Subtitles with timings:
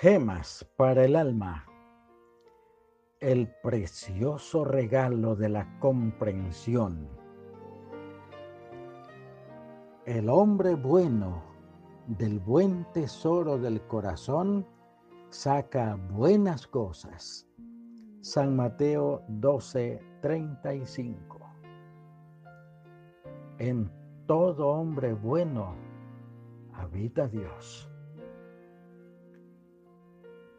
[0.00, 1.66] Gemas para el alma.
[3.18, 7.08] El precioso regalo de la comprensión.
[10.06, 11.42] El hombre bueno
[12.06, 14.64] del buen tesoro del corazón
[15.30, 17.48] saca buenas cosas.
[18.20, 21.40] San Mateo 12, 35.
[23.58, 23.90] En
[24.28, 25.74] todo hombre bueno
[26.72, 27.87] habita Dios.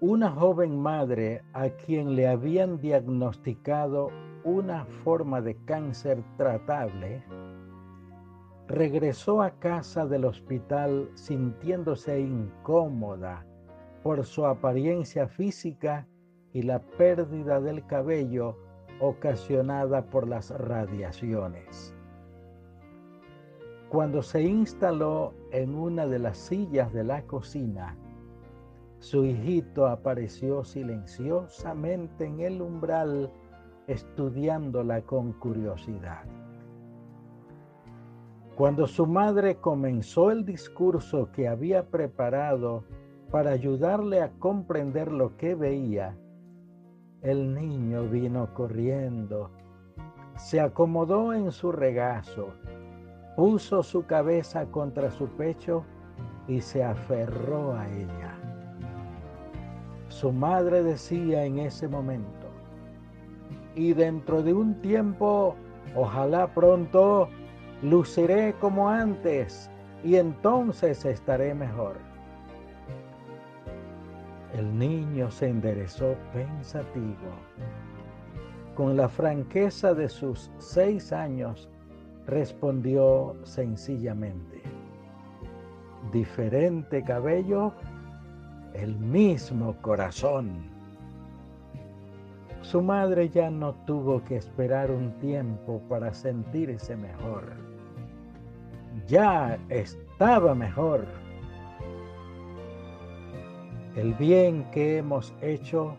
[0.00, 4.10] Una joven madre a quien le habían diagnosticado
[4.44, 7.24] una forma de cáncer tratable,
[8.68, 13.46] regresó a casa del hospital sintiéndose incómoda
[14.02, 16.06] por su apariencia física
[16.52, 18.54] y la pérdida del cabello
[19.00, 21.94] ocasionada por las radiaciones.
[23.88, 27.96] Cuando se instaló en una de las sillas de la cocina,
[29.06, 33.30] su hijito apareció silenciosamente en el umbral
[33.86, 36.24] estudiándola con curiosidad.
[38.56, 42.82] Cuando su madre comenzó el discurso que había preparado
[43.30, 46.18] para ayudarle a comprender lo que veía,
[47.22, 49.52] el niño vino corriendo,
[50.34, 52.48] se acomodó en su regazo,
[53.36, 55.84] puso su cabeza contra su pecho
[56.48, 58.45] y se aferró a ella.
[60.16, 62.48] Su madre decía en ese momento,
[63.74, 65.54] y dentro de un tiempo,
[65.94, 67.28] ojalá pronto,
[67.82, 69.70] luciré como antes
[70.02, 71.98] y entonces estaré mejor.
[74.54, 77.36] El niño se enderezó pensativo.
[78.74, 81.68] Con la franqueza de sus seis años,
[82.26, 84.62] respondió sencillamente,
[86.10, 87.74] diferente cabello,
[88.76, 90.70] el mismo corazón.
[92.62, 97.52] Su madre ya no tuvo que esperar un tiempo para sentirse mejor.
[99.06, 101.06] Ya estaba mejor.
[103.94, 105.96] El bien que hemos hecho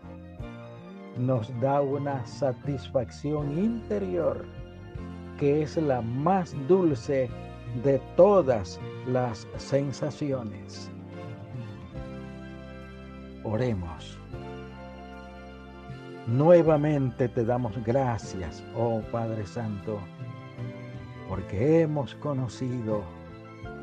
[1.16, 4.44] nos da una satisfacción interior
[5.38, 7.28] que es la más dulce
[7.82, 10.90] de todas las sensaciones.
[13.50, 14.18] Oremos.
[16.26, 19.98] Nuevamente te damos gracias, oh Padre Santo,
[21.30, 23.02] porque hemos conocido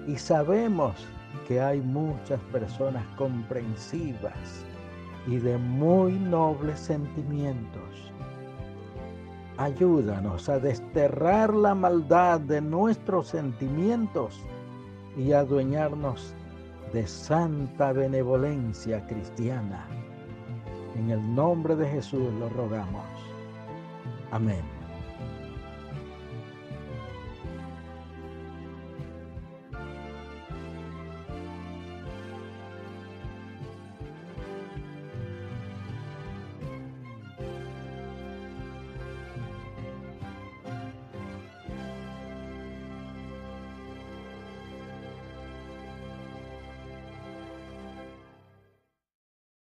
[0.06, 1.08] y sabemos
[1.48, 4.64] que hay muchas personas comprensivas
[5.26, 8.14] y de muy nobles sentimientos.
[9.58, 14.40] Ayúdanos a desterrar la maldad de nuestros sentimientos
[15.18, 16.36] y a adueñarnos
[16.94, 19.86] de santa benevolencia cristiana.
[20.96, 23.04] En el nombre de Jesús lo rogamos.
[24.32, 24.85] Amén.